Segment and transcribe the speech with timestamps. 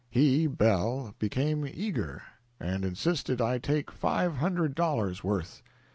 [0.09, 0.47] He
[1.19, 2.23] became eager;
[2.59, 5.61] and insisted I take five hundred dollars' worth.